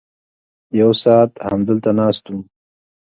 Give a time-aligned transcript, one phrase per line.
[0.79, 2.39] یو ساعت همدلته ناست وم.